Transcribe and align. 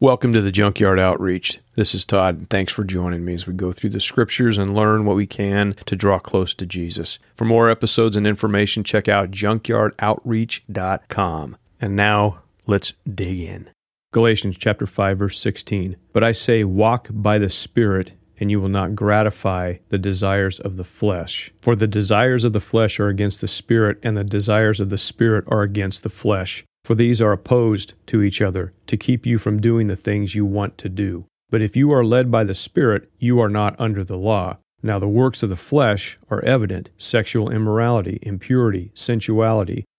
Welcome 0.00 0.32
to 0.32 0.40
the 0.40 0.50
Junkyard 0.50 0.98
Outreach. 0.98 1.60
This 1.76 1.94
is 1.94 2.04
Todd, 2.04 2.36
and 2.36 2.50
thanks 2.50 2.72
for 2.72 2.82
joining 2.82 3.24
me 3.24 3.32
as 3.32 3.46
we 3.46 3.54
go 3.54 3.70
through 3.70 3.90
the 3.90 4.00
scriptures 4.00 4.58
and 4.58 4.74
learn 4.74 5.04
what 5.04 5.14
we 5.14 5.24
can 5.24 5.74
to 5.86 5.94
draw 5.94 6.18
close 6.18 6.52
to 6.54 6.66
Jesus. 6.66 7.20
For 7.32 7.44
more 7.44 7.70
episodes 7.70 8.16
and 8.16 8.26
information, 8.26 8.82
check 8.82 9.08
out 9.08 9.30
junkyardoutreach.com. 9.30 11.56
And 11.80 11.94
now, 11.94 12.40
let's 12.66 12.94
dig 13.08 13.38
in. 13.38 13.70
Galatians 14.10 14.56
chapter 14.58 14.84
5 14.84 15.16
verse 15.16 15.38
16. 15.38 15.94
But 16.12 16.24
I 16.24 16.32
say 16.32 16.64
walk 16.64 17.06
by 17.12 17.38
the 17.38 17.48
Spirit, 17.48 18.14
and 18.40 18.50
you 18.50 18.60
will 18.60 18.68
not 18.68 18.96
gratify 18.96 19.76
the 19.90 19.98
desires 19.98 20.58
of 20.58 20.76
the 20.76 20.82
flesh. 20.82 21.52
For 21.60 21.76
the 21.76 21.86
desires 21.86 22.42
of 22.42 22.52
the 22.52 22.58
flesh 22.58 22.98
are 22.98 23.06
against 23.08 23.40
the 23.40 23.46
Spirit, 23.46 24.00
and 24.02 24.18
the 24.18 24.24
desires 24.24 24.80
of 24.80 24.90
the 24.90 24.98
Spirit 24.98 25.44
are 25.46 25.62
against 25.62 26.02
the 26.02 26.10
flesh 26.10 26.64
for 26.84 26.94
these 26.94 27.20
are 27.20 27.32
opposed 27.32 27.94
to 28.06 28.22
each 28.22 28.42
other 28.42 28.72
to 28.86 28.96
keep 28.96 29.26
you 29.26 29.38
from 29.38 29.60
doing 29.60 29.86
the 29.86 29.96
things 29.96 30.34
you 30.34 30.44
want 30.44 30.78
to 30.78 30.88
do. 30.88 31.24
But 31.50 31.62
if 31.62 31.76
you 31.76 31.90
are 31.92 32.04
led 32.04 32.30
by 32.30 32.44
the 32.44 32.54
Spirit, 32.54 33.10
you 33.18 33.40
are 33.40 33.48
not 33.48 33.74
under 33.78 34.04
the 34.04 34.18
law. 34.18 34.58
Now, 34.82 34.98
the 34.98 35.08
works 35.08 35.42
of 35.42 35.48
the 35.48 35.56
flesh 35.56 36.18
are 36.30 36.44
evident 36.44 36.90
sexual 36.98 37.50
immorality, 37.50 38.18
impurity, 38.20 38.92
sensuality, 38.94 39.86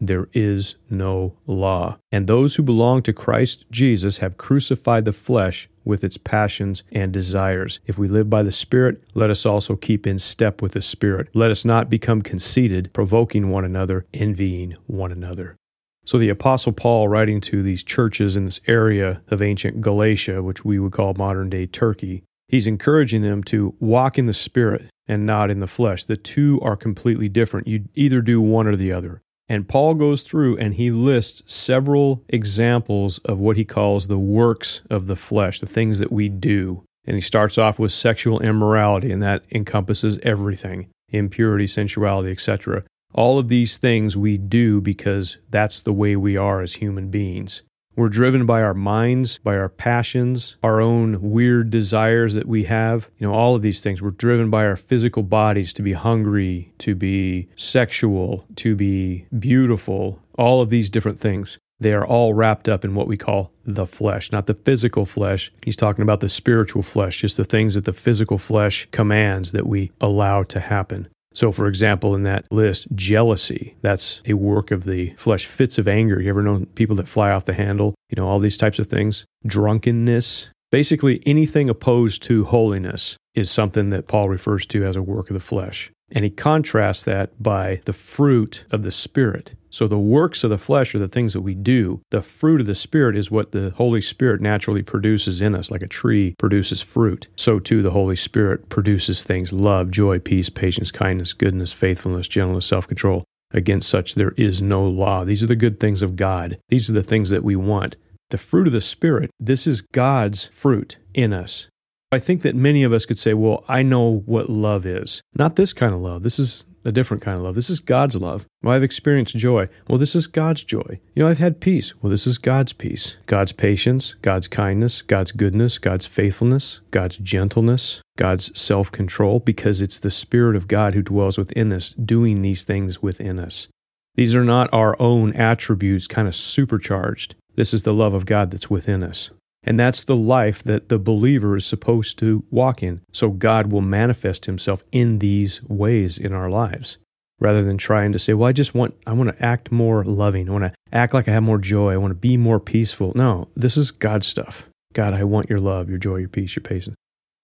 there 0.00 0.28
is 0.32 0.76
no 0.90 1.34
law. 1.46 1.98
And 2.12 2.26
those 2.26 2.54
who 2.54 2.62
belong 2.62 3.02
to 3.02 3.12
Christ 3.12 3.64
Jesus 3.70 4.18
have 4.18 4.38
crucified 4.38 5.04
the 5.04 5.12
flesh 5.12 5.68
with 5.84 6.04
its 6.04 6.18
passions 6.18 6.82
and 6.92 7.12
desires. 7.12 7.80
If 7.86 7.98
we 7.98 8.08
live 8.08 8.28
by 8.28 8.42
the 8.42 8.52
Spirit, 8.52 9.02
let 9.14 9.30
us 9.30 9.46
also 9.46 9.74
keep 9.74 10.06
in 10.06 10.18
step 10.18 10.60
with 10.60 10.72
the 10.72 10.82
Spirit. 10.82 11.28
Let 11.34 11.50
us 11.50 11.64
not 11.64 11.88
become 11.88 12.22
conceited, 12.22 12.90
provoking 12.92 13.50
one 13.50 13.64
another, 13.64 14.06
envying 14.12 14.76
one 14.86 15.12
another. 15.12 15.56
So 16.04 16.18
the 16.18 16.28
Apostle 16.28 16.72
Paul, 16.72 17.08
writing 17.08 17.40
to 17.42 17.62
these 17.62 17.82
churches 17.82 18.36
in 18.36 18.46
this 18.46 18.60
area 18.66 19.20
of 19.28 19.42
ancient 19.42 19.80
Galatia, 19.80 20.42
which 20.42 20.64
we 20.64 20.78
would 20.78 20.92
call 20.92 21.14
modern 21.14 21.50
day 21.50 21.66
Turkey, 21.66 22.22
he's 22.48 22.66
encouraging 22.66 23.22
them 23.22 23.42
to 23.44 23.74
walk 23.78 24.18
in 24.18 24.26
the 24.26 24.34
Spirit 24.34 24.86
and 25.06 25.26
not 25.26 25.50
in 25.50 25.60
the 25.60 25.66
flesh. 25.66 26.04
The 26.04 26.16
two 26.16 26.60
are 26.62 26.76
completely 26.76 27.28
different. 27.28 27.66
You 27.66 27.84
either 27.94 28.20
do 28.20 28.40
one 28.40 28.66
or 28.66 28.76
the 28.76 28.92
other. 28.92 29.20
And 29.48 29.68
Paul 29.68 29.94
goes 29.94 30.22
through 30.22 30.58
and 30.58 30.74
he 30.74 30.90
lists 30.90 31.42
several 31.46 32.22
examples 32.28 33.18
of 33.24 33.38
what 33.38 33.56
he 33.56 33.64
calls 33.64 34.06
the 34.06 34.18
works 34.18 34.82
of 34.90 35.06
the 35.06 35.16
flesh, 35.16 35.60
the 35.60 35.66
things 35.66 35.98
that 35.98 36.12
we 36.12 36.28
do. 36.28 36.84
And 37.06 37.14
he 37.14 37.22
starts 37.22 37.56
off 37.56 37.78
with 37.78 37.92
sexual 37.92 38.40
immorality, 38.40 39.10
and 39.10 39.22
that 39.22 39.42
encompasses 39.50 40.18
everything 40.22 40.88
impurity, 41.10 41.66
sensuality, 41.66 42.30
etc. 42.30 42.84
All 43.14 43.38
of 43.38 43.48
these 43.48 43.78
things 43.78 44.14
we 44.14 44.36
do 44.36 44.82
because 44.82 45.38
that's 45.48 45.80
the 45.80 45.92
way 45.92 46.16
we 46.16 46.36
are 46.36 46.60
as 46.60 46.74
human 46.74 47.08
beings. 47.08 47.62
We're 47.98 48.08
driven 48.08 48.46
by 48.46 48.62
our 48.62 48.74
minds, 48.74 49.38
by 49.38 49.56
our 49.56 49.68
passions, 49.68 50.56
our 50.62 50.80
own 50.80 51.20
weird 51.20 51.70
desires 51.70 52.34
that 52.34 52.46
we 52.46 52.62
have. 52.62 53.10
You 53.18 53.26
know, 53.26 53.34
all 53.34 53.56
of 53.56 53.62
these 53.62 53.80
things. 53.80 54.00
We're 54.00 54.10
driven 54.10 54.50
by 54.50 54.66
our 54.66 54.76
physical 54.76 55.24
bodies 55.24 55.72
to 55.72 55.82
be 55.82 55.94
hungry, 55.94 56.72
to 56.78 56.94
be 56.94 57.48
sexual, 57.56 58.44
to 58.54 58.76
be 58.76 59.26
beautiful, 59.36 60.22
all 60.38 60.60
of 60.60 60.70
these 60.70 60.88
different 60.88 61.18
things. 61.18 61.58
They 61.80 61.92
are 61.92 62.06
all 62.06 62.34
wrapped 62.34 62.68
up 62.68 62.84
in 62.84 62.94
what 62.94 63.08
we 63.08 63.16
call 63.16 63.50
the 63.66 63.84
flesh, 63.84 64.30
not 64.30 64.46
the 64.46 64.54
physical 64.54 65.04
flesh. 65.04 65.52
He's 65.64 65.74
talking 65.74 66.02
about 66.02 66.20
the 66.20 66.28
spiritual 66.28 66.84
flesh, 66.84 67.20
just 67.22 67.36
the 67.36 67.44
things 67.44 67.74
that 67.74 67.84
the 67.84 67.92
physical 67.92 68.38
flesh 68.38 68.86
commands 68.92 69.50
that 69.50 69.66
we 69.66 69.90
allow 70.00 70.44
to 70.44 70.60
happen. 70.60 71.08
So, 71.34 71.52
for 71.52 71.66
example, 71.68 72.14
in 72.14 72.22
that 72.24 72.46
list, 72.50 72.88
jealousy, 72.94 73.76
that's 73.82 74.22
a 74.26 74.34
work 74.34 74.70
of 74.70 74.84
the 74.84 75.10
flesh. 75.16 75.46
Fits 75.46 75.78
of 75.78 75.86
anger, 75.86 76.20
you 76.20 76.30
ever 76.30 76.42
know 76.42 76.66
people 76.74 76.96
that 76.96 77.08
fly 77.08 77.30
off 77.30 77.44
the 77.44 77.52
handle? 77.52 77.94
You 78.08 78.16
know, 78.16 78.26
all 78.26 78.38
these 78.38 78.56
types 78.56 78.78
of 78.78 78.88
things. 78.88 79.24
Drunkenness, 79.46 80.50
basically 80.70 81.22
anything 81.26 81.68
opposed 81.68 82.22
to 82.24 82.44
holiness 82.44 83.16
is 83.34 83.50
something 83.50 83.90
that 83.90 84.08
Paul 84.08 84.28
refers 84.28 84.66
to 84.66 84.84
as 84.84 84.96
a 84.96 85.02
work 85.02 85.30
of 85.30 85.34
the 85.34 85.40
flesh. 85.40 85.90
And 86.10 86.24
he 86.24 86.30
contrasts 86.30 87.02
that 87.02 87.40
by 87.40 87.82
the 87.84 87.92
fruit 87.92 88.64
of 88.70 88.82
the 88.82 88.90
Spirit. 88.90 89.52
So 89.70 89.86
the 89.86 89.98
works 89.98 90.44
of 90.44 90.50
the 90.50 90.58
flesh 90.58 90.94
are 90.94 90.98
the 90.98 91.08
things 91.08 91.32
that 91.32 91.42
we 91.42 91.54
do. 91.54 92.00
The 92.10 92.22
fruit 92.22 92.60
of 92.60 92.66
the 92.66 92.74
Spirit 92.74 93.16
is 93.16 93.30
what 93.30 93.52
the 93.52 93.70
Holy 93.70 94.00
Spirit 94.00 94.40
naturally 94.40 94.82
produces 94.82 95.40
in 95.40 95.54
us, 95.54 95.70
like 95.70 95.82
a 95.82 95.88
tree 95.88 96.34
produces 96.38 96.80
fruit. 96.80 97.28
So 97.36 97.58
too 97.58 97.82
the 97.82 97.90
Holy 97.90 98.16
Spirit 98.16 98.68
produces 98.68 99.22
things 99.22 99.52
love, 99.52 99.90
joy, 99.90 100.18
peace, 100.18 100.50
patience, 100.50 100.90
kindness, 100.90 101.32
goodness, 101.32 101.72
faithfulness, 101.72 102.28
gentleness, 102.28 102.66
self 102.66 102.86
control. 102.86 103.24
Against 103.50 103.88
such 103.88 104.14
there 104.14 104.34
is 104.36 104.60
no 104.60 104.84
law. 104.86 105.24
These 105.24 105.42
are 105.42 105.48
the 105.48 105.56
good 105.56 105.80
things 105.80 106.02
of 106.02 106.16
God. 106.16 106.58
These 106.68 106.90
are 106.90 106.94
the 106.94 107.02
things 107.02 107.30
that 107.30 107.44
we 107.44 107.56
want. 107.56 107.96
The 108.30 108.38
fruit 108.38 108.66
of 108.66 108.74
the 108.74 108.82
Spirit, 108.82 109.30
this 109.40 109.66
is 109.66 109.80
God's 109.80 110.46
fruit 110.46 110.98
in 111.14 111.32
us. 111.32 111.68
I 112.10 112.18
think 112.18 112.42
that 112.42 112.56
many 112.56 112.84
of 112.84 112.92
us 112.92 113.04
could 113.04 113.18
say, 113.18 113.34
well, 113.34 113.64
I 113.68 113.82
know 113.82 114.22
what 114.24 114.48
love 114.48 114.86
is. 114.86 115.22
Not 115.34 115.56
this 115.56 115.72
kind 115.72 115.94
of 115.94 116.00
love. 116.00 116.22
This 116.22 116.38
is 116.38 116.64
a 116.84 116.92
different 116.92 117.22
kind 117.22 117.36
of 117.36 117.42
love. 117.42 117.54
This 117.54 117.70
is 117.70 117.80
God's 117.80 118.16
love. 118.16 118.46
Well, 118.62 118.74
I've 118.74 118.82
experienced 118.82 119.36
joy. 119.36 119.68
Well, 119.88 119.98
this 119.98 120.14
is 120.14 120.26
God's 120.26 120.64
joy. 120.64 121.00
You 121.14 121.22
know, 121.22 121.28
I've 121.28 121.38
had 121.38 121.60
peace. 121.60 121.94
Well, 122.00 122.10
this 122.10 122.26
is 122.26 122.38
God's 122.38 122.72
peace. 122.72 123.16
God's 123.26 123.52
patience, 123.52 124.14
God's 124.22 124.48
kindness, 124.48 125.02
God's 125.02 125.32
goodness, 125.32 125.78
God's 125.78 126.06
faithfulness, 126.06 126.80
God's 126.90 127.18
gentleness, 127.18 128.00
God's 128.16 128.58
self 128.58 128.90
control, 128.90 129.40
because 129.40 129.80
it's 129.80 130.00
the 130.00 130.10
Spirit 130.10 130.56
of 130.56 130.68
God 130.68 130.94
who 130.94 131.02
dwells 131.02 131.38
within 131.38 131.72
us, 131.72 131.90
doing 131.90 132.42
these 132.42 132.62
things 132.62 133.02
within 133.02 133.38
us. 133.38 133.68
These 134.14 134.34
are 134.34 134.44
not 134.44 134.68
our 134.72 134.96
own 135.00 135.32
attributes 135.34 136.08
kind 136.08 136.26
of 136.26 136.34
supercharged. 136.34 137.36
This 137.54 137.72
is 137.72 137.84
the 137.84 137.94
love 137.94 138.14
of 138.14 138.26
God 138.26 138.50
that's 138.50 138.70
within 138.70 139.02
us. 139.02 139.30
And 139.68 139.78
that's 139.78 140.04
the 140.04 140.16
life 140.16 140.62
that 140.62 140.88
the 140.88 140.98
believer 140.98 141.54
is 141.54 141.66
supposed 141.66 142.18
to 142.20 142.42
walk 142.50 142.82
in. 142.82 143.02
So 143.12 143.28
God 143.28 143.70
will 143.70 143.82
manifest 143.82 144.46
himself 144.46 144.82
in 144.92 145.18
these 145.18 145.62
ways 145.64 146.16
in 146.16 146.32
our 146.32 146.48
lives. 146.48 146.96
Rather 147.38 147.62
than 147.62 147.76
trying 147.76 148.12
to 148.12 148.18
say, 148.18 148.32
well, 148.32 148.48
I 148.48 148.52
just 148.52 148.74
want, 148.74 148.94
I 149.06 149.12
want 149.12 149.28
to 149.28 149.44
act 149.44 149.70
more 149.70 150.04
loving. 150.04 150.48
I 150.48 150.52
want 150.52 150.64
to 150.64 150.72
act 150.90 151.12
like 151.12 151.28
I 151.28 151.32
have 151.32 151.42
more 151.42 151.58
joy. 151.58 151.92
I 151.92 151.98
want 151.98 152.12
to 152.12 152.14
be 152.14 152.38
more 152.38 152.58
peaceful. 152.58 153.12
No, 153.14 153.48
this 153.54 153.76
is 153.76 153.90
God's 153.90 154.26
stuff. 154.26 154.70
God, 154.94 155.12
I 155.12 155.24
want 155.24 155.50
your 155.50 155.60
love, 155.60 155.90
your 155.90 155.98
joy, 155.98 156.16
your 156.16 156.30
peace, 156.30 156.56
your 156.56 156.62
patience. 156.62 156.96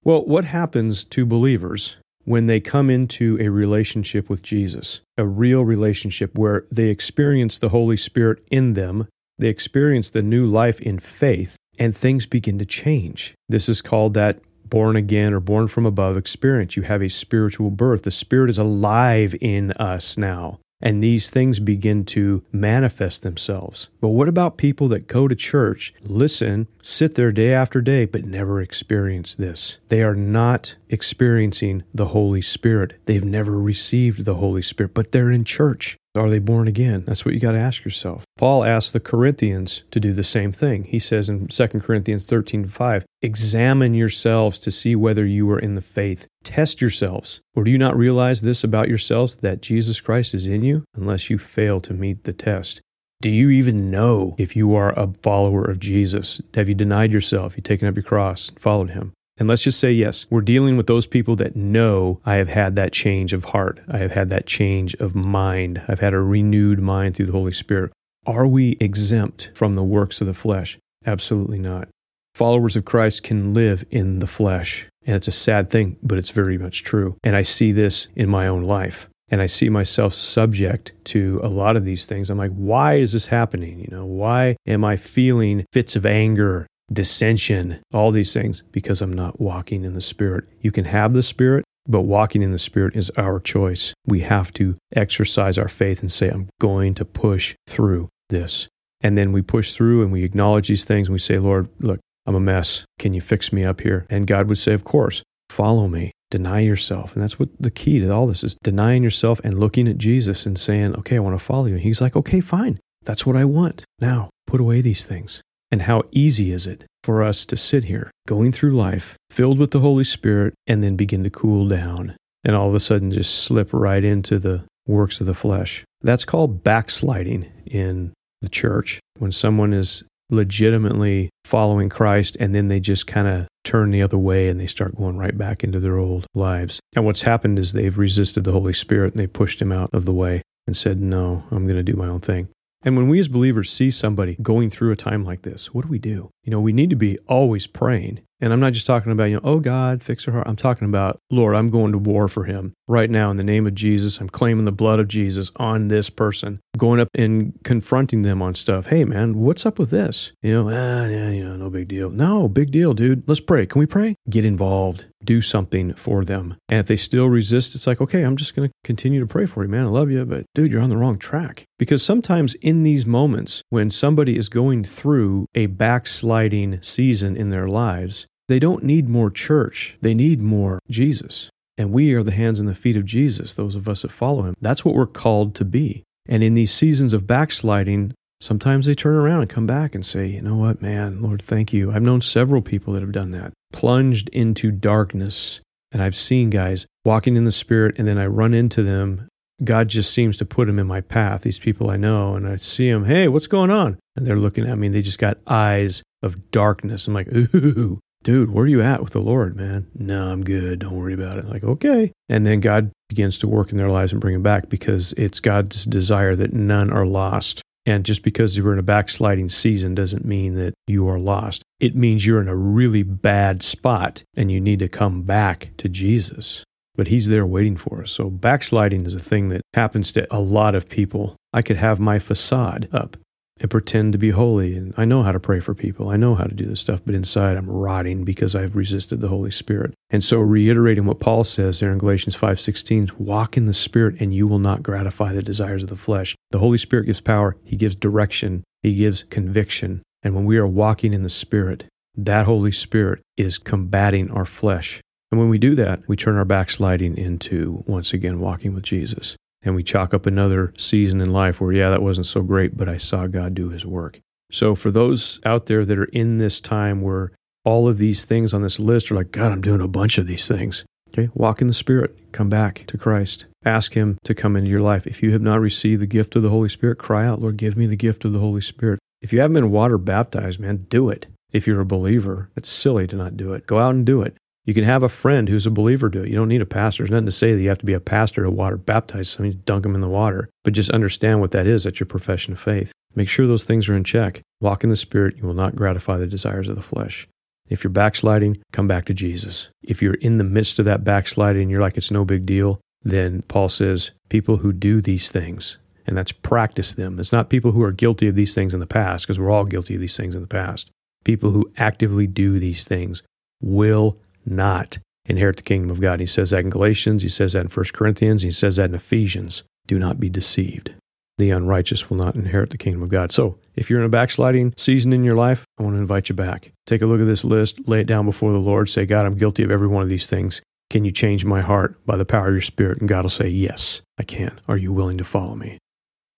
Well, 0.02 0.24
what 0.24 0.46
happens 0.46 1.04
to 1.04 1.26
believers 1.26 1.96
when 2.24 2.46
they 2.46 2.58
come 2.58 2.88
into 2.88 3.36
a 3.38 3.50
relationship 3.50 4.30
with 4.30 4.42
Jesus, 4.42 5.02
a 5.18 5.26
real 5.26 5.62
relationship 5.62 6.38
where 6.38 6.64
they 6.72 6.88
experience 6.88 7.58
the 7.58 7.68
Holy 7.68 7.98
Spirit 7.98 8.42
in 8.50 8.72
them, 8.72 9.08
they 9.38 9.48
experience 9.48 10.08
the 10.08 10.22
new 10.22 10.46
life 10.46 10.80
in 10.80 10.98
faith, 10.98 11.56
and 11.78 11.96
things 11.96 12.26
begin 12.26 12.58
to 12.58 12.64
change. 12.64 13.34
This 13.48 13.68
is 13.68 13.82
called 13.82 14.14
that 14.14 14.40
born 14.68 14.96
again 14.96 15.32
or 15.32 15.40
born 15.40 15.68
from 15.68 15.86
above 15.86 16.16
experience. 16.16 16.76
You 16.76 16.82
have 16.84 17.02
a 17.02 17.08
spiritual 17.08 17.70
birth. 17.70 18.02
The 18.02 18.10
Spirit 18.10 18.50
is 18.50 18.58
alive 18.58 19.34
in 19.40 19.72
us 19.72 20.16
now. 20.16 20.58
And 20.80 21.02
these 21.02 21.30
things 21.30 21.60
begin 21.60 22.04
to 22.06 22.42
manifest 22.52 23.22
themselves. 23.22 23.88
But 24.00 24.08
what 24.08 24.28
about 24.28 24.58
people 24.58 24.88
that 24.88 25.06
go 25.06 25.28
to 25.28 25.34
church, 25.34 25.94
listen, 26.02 26.66
sit 26.82 27.14
there 27.14 27.32
day 27.32 27.54
after 27.54 27.80
day, 27.80 28.04
but 28.04 28.24
never 28.24 28.60
experience 28.60 29.34
this? 29.34 29.78
They 29.88 30.02
are 30.02 30.16
not 30.16 30.74
experiencing 30.91 31.84
the 31.94 32.06
Holy 32.06 32.42
Spirit. 32.42 33.00
They've 33.06 33.24
never 33.24 33.59
received 33.59 34.24
the 34.24 34.34
Holy 34.34 34.60
Spirit, 34.60 34.92
but 34.92 35.12
they're 35.12 35.30
in 35.30 35.44
church. 35.44 35.97
Are 36.16 36.31
they 36.31 36.39
born 36.39 36.69
again? 36.69 37.03
That's 37.07 37.25
what 37.25 37.34
you 37.34 37.41
got 37.41 37.53
to 37.53 37.59
ask 37.59 37.84
yourself. 37.84 38.25
Paul 38.37 38.63
asked 38.63 38.93
the 38.93 39.01
Corinthians 39.01 39.83
to 39.91 39.99
do 39.99 40.13
the 40.13 40.22
same 40.22 40.53
thing. 40.53 40.84
He 40.84 41.01
says 41.01 41.28
in 41.28 41.49
2 41.49 41.66
Corinthians 41.81 42.25
13 42.25 42.69
5, 42.69 43.05
Examine 43.21 43.95
yourselves 43.95 44.59
to 44.61 44.71
see 44.71 44.95
whether 44.95 45.27
you 45.27 45.51
are 45.51 45.59
in 45.59 45.75
the 45.75 45.81
faith. 45.81 46.28
Test 46.45 46.81
yourselves. 46.81 47.41
Or 47.57 47.65
do 47.65 47.71
you 47.72 47.78
not 47.78 47.97
realize 47.97 48.43
this 48.43 48.63
about 48.63 48.89
yourselves 48.89 49.37
that 49.37 49.61
Jesus 49.61 50.01
Christ 50.01 50.34
is 50.34 50.47
in 50.47 50.63
you, 50.63 50.84
unless 50.95 51.31
you 51.31 51.39
fail 51.39 51.81
to 51.81 51.93
meet 51.93 52.22
the 52.22 52.33
test? 52.33 52.81
Do 53.21 53.28
you 53.28 53.51
even 53.51 53.91
know 53.91 54.37
if 54.39 54.55
you 54.55 54.75
are 54.75 54.93
a 54.97 55.13
follower 55.22 55.65
of 55.65 55.81
Jesus? 55.81 56.41
Have 56.55 56.69
you 56.69 56.75
denied 56.75 57.13
yourself? 57.13 57.57
You 57.57 57.63
taken 57.63 57.89
up 57.89 57.97
your 57.97 58.05
cross 58.05 58.51
and 58.51 58.61
followed 58.61 58.91
him? 58.91 59.15
And 59.36 59.48
let's 59.48 59.63
just 59.63 59.81
say, 59.81 59.91
yes, 59.91 60.27
we're 60.31 60.41
dealing 60.41 60.77
with 60.77 60.86
those 60.86 61.07
people 61.07 61.34
that 61.36 61.57
know 61.57 62.21
I 62.25 62.36
have 62.36 62.48
had 62.48 62.77
that 62.77 62.92
change 62.92 63.33
of 63.33 63.47
heart. 63.47 63.81
I 63.89 63.98
have 63.98 64.13
had 64.13 64.31
that 64.31 64.47
change 64.47 64.95
of 64.95 65.15
mind. 65.15 65.83
I've 65.89 66.01
had 66.01 66.15
a 66.15 66.21
renewed 66.21 66.78
mind 66.78 67.16
through 67.16 67.27
the 67.27 67.33
Holy 67.33 67.53
Spirit. 67.53 67.92
Are 68.27 68.47
we 68.47 68.77
exempt 68.81 69.51
from 69.54 69.75
the 69.75 69.83
works 69.83 70.21
of 70.21 70.27
the 70.27 70.34
flesh? 70.34 70.78
Absolutely 71.04 71.59
not. 71.59 71.89
Followers 72.34 72.77
of 72.77 72.84
Christ 72.84 73.22
can 73.22 73.54
live 73.54 73.84
in 73.91 74.21
the 74.21 74.27
flesh. 74.27 74.86
And 75.07 75.16
it's 75.16 75.28
a 75.28 75.33
sad 75.33 75.69
thing, 75.69 75.97
but 76.03 76.19
it's 76.19 76.30
very 76.30 76.57
much 76.57 76.83
true. 76.83 77.16
And 77.22 77.37
I 77.37 77.42
see 77.42 77.72
this 77.72 78.09
in 78.16 78.28
my 78.28 78.47
own 78.47 78.63
life. 78.63 79.09
And 79.28 79.41
I 79.41 79.47
see 79.47 79.69
myself 79.69 80.15
subject 80.15 80.92
to 81.07 81.41
a 81.42 81.48
lot 81.48 81.77
of 81.77 81.84
these 81.84 82.07
things. 82.07 82.30
I'm 82.30 82.39
like, 82.39 82.53
why 82.53 82.95
is 82.97 83.13
this 83.13 83.27
happening? 83.27 83.80
You 83.80 83.89
know, 83.91 84.07
why 84.07 84.57
am 84.66 84.84
I 84.84 84.97
feeling 84.97 85.65
fits 85.72 85.97
of 85.97 86.07
anger, 86.07 86.66
dissension, 86.92 87.81
all 87.92 88.10
these 88.10 88.33
things? 88.33 88.63
Because 88.72 89.01
I'm 89.01 89.13
not 89.13 89.41
walking 89.41 89.84
in 89.84 89.95
the 89.95 90.01
Spirit. 90.01 90.45
You 90.60 90.72
can 90.72 90.84
have 90.84 91.13
the 91.13 91.22
Spirit, 91.22 91.65
but 91.86 92.03
walking 92.03 92.42
in 92.42 92.53
the 92.53 92.59
Spirit 92.59 92.97
is 92.97 93.10
our 93.10 93.41
choice. 93.41 93.95
We 94.07 94.21
have 94.21 94.53
to 94.54 94.77
exercise 94.95 95.59
our 95.59 95.69
faith 95.69 96.01
and 96.01 96.10
say, 96.10 96.28
I'm 96.28 96.48
going 96.60 96.95
to 96.95 97.04
push 97.04 97.54
through 97.66 98.09
this. 98.31 98.69
And 99.03 99.19
then 99.19 99.33
we 99.33 99.42
push 99.42 99.72
through 99.72 100.03
and 100.03 100.10
we 100.10 100.25
acknowledge 100.25 100.69
these 100.69 100.84
things 100.84 101.09
and 101.09 101.13
we 101.13 101.19
say, 101.19 101.39
Lord, 101.39 101.69
look, 101.78 102.01
I'm 102.27 102.34
a 102.34 102.41
mess. 102.41 102.84
Can 102.98 103.13
you 103.13 103.21
fix 103.21 103.53
me 103.53 103.65
up 103.65 103.83
here? 103.83 104.07
And 104.09 104.27
God 104.27 104.48
would 104.48 104.59
say, 104.59 104.72
Of 104.72 104.84
course, 104.84 105.22
follow 105.51 105.89
me. 105.89 106.13
Deny 106.30 106.60
yourself. 106.60 107.15
And 107.15 107.22
that's 107.22 107.39
what 107.39 107.51
the 107.60 107.71
key 107.71 108.01
to 108.01 108.10
all 108.10 108.27
this 108.27 108.42
is 108.42 108.57
denying 108.63 109.03
yourself 109.03 109.41
and 109.45 109.59
looking 109.59 109.87
at 109.87 109.98
Jesus 109.98 110.47
and 110.47 110.59
saying, 110.59 110.95
Okay, 110.97 111.16
I 111.16 111.21
want 111.21 111.39
to 111.39 111.45
follow 111.45 111.66
you. 111.66 111.75
And 111.75 111.83
he's 111.83 112.01
like, 112.01 112.16
Okay, 112.16 112.41
fine. 112.41 112.80
That's 113.04 113.27
what 113.27 113.37
I 113.37 113.45
want. 113.45 113.84
Now, 114.01 114.30
put 114.47 114.60
away 114.60 114.80
these 114.80 115.04
things. 115.04 115.42
And 115.74 115.82
how 115.82 116.04
easy 116.12 116.53
is 116.53 116.68
it 116.68 116.84
for 117.03 117.21
us 117.21 117.44
to 117.47 117.56
sit 117.56 117.86
here 117.86 118.09
going 118.28 118.53
through 118.53 118.76
life 118.76 119.16
filled 119.28 119.59
with 119.59 119.72
the 119.72 119.80
Holy 119.80 120.04
Spirit 120.04 120.54
and 120.68 120.84
then 120.84 120.94
begin 120.94 121.24
to 121.24 121.30
cool 121.30 121.66
down 121.66 122.15
and 122.44 122.54
all 122.54 122.68
of 122.68 122.76
a 122.76 122.78
sudden 122.78 123.10
just 123.10 123.42
slip 123.42 123.72
right 123.72 124.04
into 124.04 124.38
the 124.38 124.62
works 124.86 125.21
of 125.21 125.26
the 125.26 125.34
flesh? 125.34 125.82
That's 126.00 126.24
called 126.24 126.62
backsliding 126.62 127.50
in 127.66 128.12
the 128.41 128.48
church. 128.48 129.00
When 129.18 129.32
someone 129.32 129.72
is 129.72 130.04
legitimately 130.30 131.30
following 131.44 131.88
Christ 131.88 132.36
and 132.38 132.54
then 132.54 132.68
they 132.68 132.78
just 132.78 133.09
kind 133.09 133.27
of 133.27 133.48
turn 133.65 133.91
the 133.91 134.03
other 134.03 134.16
way 134.16 134.47
and 134.47 134.60
they 134.60 134.68
start 134.68 134.94
going 134.94 135.18
right 135.18 135.36
back 135.36 135.65
into 135.65 135.80
their 135.80 135.98
old 135.98 136.24
lives. 136.36 136.78
And 136.94 137.04
what's 137.04 137.22
happened 137.22 137.59
is 137.59 137.72
they've 137.72 137.98
resisted 137.98 138.44
the 138.44 138.53
Holy 138.53 138.74
Spirit 138.74 139.15
and 139.15 139.20
they 139.20 139.27
pushed 139.27 139.60
him 139.60 139.72
out 139.72 139.91
of 139.92 140.04
the 140.04 140.15
way 140.15 140.42
and 140.68 140.77
said, 140.77 141.00
No, 141.00 141.42
I'm 141.50 141.66
going 141.66 141.78
to 141.78 141.82
do 141.82 141.94
my 141.94 142.06
own 142.06 142.20
thing. 142.20 142.47
And 142.84 142.98
when 142.98 143.09
we 143.09 143.19
as 143.19 143.28
believers 143.28 143.72
see 143.72 143.91
somebody 143.91 144.36
going 144.42 144.69
through 144.69 144.92
a 144.92 144.97
time 144.97 145.25
like 145.25 145.41
this, 145.41 145.72
what 145.72 145.83
do 145.83 145.89
we 145.89 145.98
do? 145.98 146.31
You 146.42 146.51
know, 146.51 146.60
we 146.60 146.75
need 146.75 146.91
to 146.91 146.97
be 146.97 147.16
always 147.27 147.66
praying. 147.66 148.21
And 148.41 148.53
I'm 148.53 148.60
not 148.60 148.72
just 148.72 148.86
talking 148.86 149.13
about, 149.13 149.25
you 149.25 149.36
know, 149.36 149.41
oh 149.45 149.60
God, 149.60 150.03
fix 150.03 150.25
her 150.25 150.33
heart. 150.33 150.47
I'm 150.47 150.57
talking 150.57 150.89
about, 150.89 151.19
Lord, 151.31 151.54
I'm 151.54 151.71
going 151.71 151.92
to 151.92 151.98
war 151.98 152.28
for 152.28 152.45
him 152.45 152.75
right 152.89 153.09
now 153.09 153.31
in 153.31 153.36
the 153.36 153.45
name 153.45 153.66
of 153.66 153.75
Jesus. 153.75 154.19
I'm 154.19 154.28
claiming 154.28 154.65
the 154.65 154.72
blood 154.72 154.98
of 154.98 155.09
Jesus 155.09 155.51
on 155.57 155.89
this 155.89 156.10
person, 156.10 156.60
going 156.77 157.01
up 157.01 157.09
and 157.15 157.59
confronting 157.65 158.22
them 158.22 158.42
on 158.42 158.54
stuff. 158.54 158.86
Hey, 158.86 159.04
man, 159.04 159.39
what's 159.39 159.65
up 159.65 159.78
with 159.78 159.91
this? 159.91 160.33
You 160.42 160.53
know, 160.53 160.69
ah, 160.69 161.07
yeah, 161.07 161.31
yeah, 161.31 161.57
no 161.57 161.71
big 161.71 161.89
deal. 161.89 162.10
No, 162.10 162.48
big 162.48 162.71
deal, 162.71 162.92
dude. 162.92 163.27
Let's 163.27 163.41
pray. 163.41 163.66
Can 163.66 163.78
we 163.78 163.86
pray? 163.86 164.16
Get 164.28 164.45
involved. 164.45 165.07
Do 165.22 165.41
something 165.41 165.95
for 165.95 166.22
them. 166.22 166.57
And 166.69 166.80
if 166.80 166.87
they 166.87 166.97
still 166.97 167.28
resist, 167.28 167.75
it's 167.75 167.87
like, 167.87 168.01
okay, 168.01 168.22
I'm 168.22 168.37
just 168.37 168.54
going 168.54 168.69
to 168.69 168.75
continue 168.83 169.21
to 169.21 169.27
pray 169.27 169.47
for 169.47 169.63
you, 169.63 169.71
man. 169.71 169.87
I 169.87 169.89
love 169.89 170.10
you, 170.10 170.22
but 170.27 170.45
dude, 170.54 170.71
you're 170.71 170.83
on 170.83 170.91
the 170.91 170.98
wrong 170.98 171.19
track. 171.19 171.65
Because 171.78 172.04
sometimes 172.04 172.54
in 172.57 172.83
these 172.83 173.07
moments 173.07 173.63
when 173.71 173.91
somebody 173.91 174.37
is 174.37 174.51
going 174.51 174.84
through 174.84 175.47
a 175.54 175.66
backsliding 175.66 176.83
season 176.83 177.37
in 177.37 177.48
their 177.48 177.69
lives, 177.69 178.27
they 178.48 178.58
don't 178.58 178.82
need 178.84 179.08
more 179.08 179.30
church. 179.30 179.96
They 180.00 180.14
need 180.14 180.41
more 180.41 180.78
Jesus. 180.91 181.50
And 181.76 181.92
we 181.92 182.12
are 182.12 182.22
the 182.22 182.30
hands 182.30 182.60
and 182.60 182.68
the 182.68 182.74
feet 182.74 182.96
of 182.96 183.04
Jesus, 183.04 183.54
those 183.54 183.74
of 183.74 183.88
us 183.88 184.02
that 184.02 184.12
follow 184.12 184.42
him. 184.42 184.54
That's 184.60 184.84
what 184.84 184.94
we're 184.94 185.06
called 185.06 185.54
to 185.56 185.64
be. 185.64 186.04
And 186.28 186.44
in 186.44 186.54
these 186.54 186.72
seasons 186.72 187.12
of 187.12 187.26
backsliding, 187.26 188.14
sometimes 188.41 188.86
they 188.86 188.94
turn 188.94 189.16
around 189.16 189.41
and 189.41 189.50
come 189.50 189.66
back 189.66 189.94
and 189.94 190.06
say, 190.06 190.26
you 190.26 190.41
know 190.41 190.56
what, 190.56 190.80
man, 190.80 191.20
Lord, 191.20 191.42
thank 191.42 191.72
you. 191.72 191.91
I've 191.91 192.02
known 192.02 192.20
several 192.20 192.62
people 192.62 192.92
that 192.92 193.02
have 193.02 193.12
done 193.12 193.32
that, 193.32 193.52
plunged 193.72 194.28
into 194.28 194.70
darkness. 194.70 195.60
And 195.91 196.02
I've 196.02 196.16
seen 196.16 196.50
guys 196.50 196.86
walking 197.04 197.36
in 197.36 197.44
the 197.44 197.52
Spirit, 197.52 197.96
and 197.98 198.08
then 198.08 198.18
I 198.18 198.26
run 198.26 198.54
into 198.54 198.82
them. 198.82 199.28
God 199.62 199.88
just 199.88 200.12
seems 200.12 200.36
to 200.38 200.44
put 200.44 200.66
them 200.66 200.78
in 200.78 200.86
my 200.86 201.00
path, 201.00 201.42
these 201.42 201.60
people 201.60 201.88
I 201.88 201.96
know, 201.96 202.34
and 202.34 202.48
I 202.48 202.56
see 202.56 202.91
them, 202.91 203.04
hey, 203.04 203.28
what's 203.28 203.46
going 203.46 203.70
on? 203.70 203.98
And 204.16 204.26
they're 204.26 204.36
looking 204.36 204.68
at 204.68 204.76
me, 204.76 204.88
and 204.88 204.94
they 204.94 205.02
just 205.02 205.20
got 205.20 205.38
eyes 205.46 206.02
of 206.22 206.50
darkness. 206.50 207.06
I'm 207.06 207.14
like, 207.14 207.28
ooh, 207.28 208.00
dude, 208.24 208.50
where 208.50 208.65
are 208.65 208.68
you 208.68 208.82
at 208.82 209.03
with 209.03 209.12
the 209.12 209.21
Lord, 209.21 209.54
man? 209.54 209.86
No, 209.94 210.28
I'm 210.28 210.42
good. 210.42 210.80
Don't 210.80 210.97
worry 210.97 211.15
about 211.15 211.38
it. 211.38 211.47
Like, 211.47 211.62
okay. 211.62 212.10
And 212.28 212.44
then 212.44 212.59
God 212.59 212.91
begins 213.09 213.38
to 213.38 213.48
work 213.48 213.71
in 213.71 213.76
their 213.76 213.91
lives 213.91 214.10
and 214.10 214.21
bring 214.21 214.32
them 214.32 214.42
back 214.42 214.68
because 214.68 215.12
it's 215.12 215.38
God's 215.38 215.84
desire 215.84 216.34
that 216.34 216.53
none 216.53 216.91
are 216.91 217.06
lost. 217.06 217.62
And 217.86 218.04
just 218.04 218.22
because 218.22 218.56
you're 218.56 218.72
in 218.72 218.78
a 218.78 218.82
backsliding 218.82 219.50
season 219.50 219.94
doesn't 219.94 220.24
mean 220.24 220.56
that 220.56 220.72
you 220.86 221.06
are 221.06 221.18
lost. 221.18 221.62
It 221.78 221.94
means 221.94 222.26
you're 222.26 222.41
in 222.41 222.48
a 222.48 222.56
really 222.56 223.03
bad 223.03 223.62
spot 223.62 224.24
and 224.34 224.50
you 224.50 224.60
need 224.60 224.78
to 224.78 224.88
come 224.88 225.22
back 225.22 225.68
to 225.77 225.88
Jesus. 225.88 226.65
But 226.97 227.09
he's 227.09 227.28
there 227.28 227.44
waiting 227.44 227.77
for 227.77 228.03
us. 228.03 228.10
So 228.10 228.30
backsliding 228.30 229.04
is 229.04 229.15
a 229.15 229.20
thing 229.20 229.50
that 229.50 229.62
happens 229.74 230.12
to 230.12 230.27
a 230.34 230.41
lot 230.41 230.74
of 230.74 230.88
people. 230.88 231.36
I 231.53 231.60
could 231.60 231.77
have 231.77 232.00
my 232.00 232.18
facade 232.18 232.88
up 232.91 233.18
and 233.60 233.71
pretend 233.71 234.12
to 234.12 234.18
be 234.18 234.30
holy. 234.30 234.77
And 234.77 234.92
I 234.97 235.04
know 235.04 235.22
how 235.22 235.33
to 235.33 235.41
pray 235.41 235.60
for 235.60 235.74
people. 235.74 236.09
I 236.09 236.16
know 236.16 236.34
how 236.34 236.45
to 236.45 236.54
do 236.54 236.65
this 236.65 236.80
stuff, 236.80 237.01
but 237.04 237.15
inside 237.15 237.56
I'm 237.56 237.71
rotting 237.71 238.24
because 238.24 238.54
I've 238.54 238.74
resisted 238.74 239.21
the 239.21 239.28
Holy 239.28 239.51
Spirit. 239.51 239.95
And 240.10 240.24
so 240.24 240.39
reiterating 240.41 241.06
what 241.06 241.21
Paul 241.21 241.45
says 241.45 241.80
there 241.80 241.92
in 241.92 241.98
Galatians 241.98 242.34
5:16, 242.34 243.12
walk 243.18 243.56
in 243.56 243.66
the 243.66 243.74
Spirit 243.74 244.16
and 244.21 244.34
you 244.34 244.47
will 244.47 244.59
not 244.59 244.83
gratify 244.83 245.33
the 245.33 245.42
desires 245.42 245.83
of 245.83 245.89
the 245.89 245.97
flesh. 245.97 246.34
The 246.51 246.59
Holy 246.59 246.78
Spirit 246.78 247.06
gives 247.06 247.21
power, 247.21 247.56
he 247.65 247.77
gives 247.77 247.95
direction, 247.95 248.65
he 248.83 248.95
gives 248.95 249.24
conviction. 249.24 250.03
And 250.22 250.34
when 250.34 250.47
we 250.47 250.56
are 250.56 250.66
walking 250.66 251.12
in 251.12 251.22
the 251.22 251.28
Spirit, 251.28 251.84
that 252.16 252.47
Holy 252.47 252.72
Spirit 252.72 253.21
is 253.36 253.59
combating 253.59 254.30
our 254.30 254.45
flesh. 254.45 255.01
And 255.30 255.41
when 255.41 255.48
we 255.48 255.59
do 255.59 255.74
that, 255.74 256.00
we 256.06 256.16
turn 256.16 256.37
our 256.37 256.45
backsliding 256.45 257.16
into 257.16 257.83
once 257.87 258.12
again 258.12 258.40
walking 258.40 258.73
with 258.73 258.85
Jesus 258.85 259.37
and 259.64 259.75
we 259.75 259.83
chalk 259.83 260.12
up 260.14 260.26
another 260.26 260.73
season 260.76 261.21
in 261.21 261.33
life 261.33 261.61
where, 261.61 261.73
yeah, 261.73 261.90
that 261.90 262.02
wasn't 262.02 262.26
so 262.26 262.43
great, 262.43 262.76
but 262.76 262.88
I 262.88 262.97
saw 262.97 263.26
God 263.26 263.55
do 263.55 263.71
his 263.71 263.87
work. 263.87 264.21
So, 264.50 264.75
for 264.75 264.90
those 264.90 265.40
out 265.45 265.66
there 265.66 265.85
that 265.85 265.99
are 265.99 266.05
in 266.05 266.37
this 266.37 266.61
time 266.61 267.00
where 267.00 267.33
all 267.64 267.88
of 267.88 267.99
these 267.99 268.25
things 268.25 268.52
on 268.52 268.62
this 268.62 268.78
list 268.78 269.11
are 269.11 269.14
like, 269.14 269.33
God, 269.33 269.50
I'm 269.50 269.62
doing 269.62 269.81
a 269.81 269.88
bunch 269.88 270.19
of 270.19 270.26
these 270.26 270.47
things. 270.47 270.85
Okay, 271.12 271.31
walk 271.35 271.61
in 271.61 271.69
the 271.69 271.75
Spirit, 271.75 272.33
come 272.33 272.49
back 272.49 272.85
to 272.88 272.99
Christ, 272.99 273.47
ask 273.64 273.95
Him 273.95 274.19
to 274.25 274.35
come 274.35 274.57
into 274.57 274.69
your 274.69 274.81
life. 274.81 275.07
If 275.07 275.23
you 275.23 275.33
have 275.33 275.43
not 275.43 275.61
received 275.61 276.02
the 276.02 276.07
gift 276.07 276.37
of 276.37 276.43
the 276.43 276.50
Holy 276.50 276.69
Spirit, 276.69 276.99
cry 276.99 277.25
out, 277.25 277.40
Lord, 277.40 277.57
give 277.57 277.76
me 277.76 277.87
the 277.87 277.97
gift 277.97 278.25
of 278.25 278.33
the 278.33 278.40
Holy 278.40 278.61
Spirit. 278.61 278.99
If 279.23 279.33
you 279.33 279.40
haven't 279.40 279.55
been 279.55 279.71
water 279.71 279.97
baptized, 279.97 280.61
man, 280.61 280.87
do 280.90 281.09
it. 281.09 281.26
If 281.52 281.66
you're 281.69 281.81
a 281.81 281.87
believer, 281.87 282.50
it's 282.57 282.69
silly 282.69 283.07
to 283.07 283.16
not 283.16 283.37
do 283.37 283.52
it. 283.52 283.66
Go 283.66 283.78
out 283.78 283.95
and 283.95 284.05
do 284.05 284.23
it. 284.23 284.37
You 284.64 284.73
can 284.73 284.85
have 284.85 285.02
a 285.02 285.09
friend 285.09 285.49
who's 285.49 285.66
a 285.66 285.71
believer 285.71 286.09
do 286.09 286.23
it. 286.23 286.28
You 286.28 286.37
don't 286.37 286.49
need 286.49 286.62
a 286.62 286.66
pastor. 286.66 287.02
There's 287.02 287.11
nothing 287.11 287.26
to 287.26 287.33
say 287.33 287.52
that 287.52 287.61
you 287.61 287.69
have 287.69 287.78
to 287.78 287.87
be 287.87 287.93
a 287.93 288.00
pastor 288.00 288.43
to 288.43 288.50
water 288.50 288.78
baptize 288.78 289.28
somebody, 289.28 289.59
dunk 289.66 289.83
them 289.83 289.94
in 289.94 290.00
the 290.00 290.09
water. 290.09 290.49
But 290.62 290.73
just 290.73 290.90
understand 290.90 291.40
what 291.40 291.50
that 291.50 291.66
is. 291.66 291.85
That's 291.85 292.00
your 292.00 292.06
profession 292.06 292.54
of 292.54 292.61
faith. 292.61 292.90
Make 293.14 293.28
sure 293.28 293.47
those 293.47 293.64
things 293.64 293.88
are 293.88 293.94
in 293.94 294.04
check. 294.04 294.40
Walk 294.61 294.83
in 294.83 294.90
the 294.90 294.97
Spirit. 294.97 295.37
You 295.37 295.47
will 295.47 295.54
not 295.54 295.76
gratify 295.76 296.16
the 296.16 296.26
desires 296.26 296.68
of 296.68 296.76
the 296.76 296.83
flesh. 296.83 297.28
If 297.68 297.85
you're 297.85 297.90
backsliding, 297.90 298.59
come 298.73 298.87
back 298.87 299.04
to 299.06 299.14
Jesus. 299.14 299.68
If 299.83 300.02
you're 300.02 300.14
in 300.14 300.37
the 300.37 300.44
midst 300.44 300.78
of 300.78 300.85
that 300.87 301.04
backsliding 301.04 301.62
and 301.62 301.71
you're 301.71 301.80
like, 301.80 301.97
it's 301.97 302.11
no 302.11 302.25
big 302.25 302.47
deal, 302.47 302.80
then 303.02 303.42
Paul 303.49 303.68
says, 303.68 304.11
people 304.28 304.56
who 304.59 304.73
do 304.73 305.00
these 305.00 305.28
things, 305.28 305.76
and 306.06 306.16
that's 306.16 306.33
practice 306.33 306.94
them. 306.94 307.18
It's 307.21 307.33
not 307.33 307.50
people 307.50 307.73
who 307.73 307.83
are 307.83 307.92
guilty 307.92 308.28
of 308.28 308.35
these 308.35 308.54
things 308.54 308.75
in 308.75 308.80
the 308.80 308.87
past, 308.87 309.26
because 309.26 309.38
we're 309.38 309.50
all 309.50 309.64
guilty 309.64 309.94
of 309.94 310.00
these 310.00 310.16
things 310.16 310.35
in 310.35 310.40
the 310.40 310.47
past. 310.47 310.90
People 311.25 311.50
who 311.50 311.71
actively 311.76 312.26
do 312.26 312.59
these 312.59 312.85
things 312.85 313.23
will 313.62 314.18
not 314.46 314.98
inherit 315.26 315.56
the 315.56 315.62
kingdom 315.62 315.90
of 315.90 316.00
God. 316.00 316.20
He 316.20 316.26
says 316.26 316.50
that 316.50 316.60
in 316.60 316.70
Galatians, 316.70 317.22
he 317.22 317.28
says 317.28 317.52
that 317.52 317.60
in 317.60 317.68
1 317.68 317.84
Corinthians, 317.92 318.42
he 318.42 318.50
says 318.50 318.76
that 318.76 318.90
in 318.90 318.94
Ephesians. 318.94 319.62
Do 319.86 319.98
not 319.98 320.18
be 320.18 320.30
deceived. 320.30 320.94
The 321.36 321.50
unrighteous 321.50 322.08
will 322.08 322.16
not 322.16 322.36
inherit 322.36 322.70
the 322.70 322.78
kingdom 322.78 323.02
of 323.02 323.08
God. 323.08 323.32
So, 323.32 323.58
if 323.74 323.90
you're 323.90 323.98
in 323.98 324.06
a 324.06 324.10
backsliding 324.10 324.72
season 324.76 325.12
in 325.12 325.24
your 325.24 325.34
life, 325.34 325.64
I 325.78 325.82
want 325.82 325.96
to 325.96 326.00
invite 326.00 326.28
you 326.28 326.34
back. 326.34 326.72
Take 326.86 327.02
a 327.02 327.06
look 327.06 327.20
at 327.20 327.26
this 327.26 327.44
list, 327.44 327.86
lay 327.88 328.00
it 328.00 328.06
down 328.06 328.24
before 328.24 328.52
the 328.52 328.58
Lord, 328.58 328.88
say, 328.88 329.04
God, 329.04 329.26
I'm 329.26 329.36
guilty 329.36 329.62
of 329.62 329.70
every 329.70 329.88
one 329.88 330.02
of 330.02 330.08
these 330.08 330.26
things. 330.26 330.62
Can 330.90 331.04
you 331.04 331.10
change 331.10 331.44
my 331.44 331.60
heart 331.60 331.96
by 332.06 332.16
the 332.16 332.24
power 332.24 332.48
of 332.48 332.54
your 332.54 332.60
spirit? 332.60 332.98
And 332.98 333.08
God 333.08 333.24
will 333.24 333.30
say, 333.30 333.48
Yes, 333.48 334.00
I 334.18 334.22
can. 334.22 334.60
Are 334.68 334.76
you 334.76 334.92
willing 334.92 335.18
to 335.18 335.24
follow 335.24 335.56
me? 335.56 335.78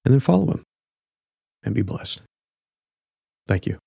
And 0.04 0.14
then 0.14 0.20
follow 0.20 0.50
him 0.50 0.62
and 1.62 1.74
be 1.74 1.82
blessed. 1.82 2.22
Thank 3.46 3.66
you. 3.66 3.78